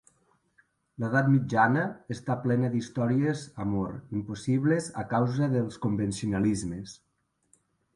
L'edat 1.03 1.29
mitjana 1.33 1.83
està 2.15 2.39
plena 2.47 2.71
d'històries 2.77 3.45
amor, 3.69 3.95
impossibles 4.23 4.93
a 5.05 5.09
causa 5.17 5.55
dels 5.57 5.83
convencionalismes. 5.89 7.03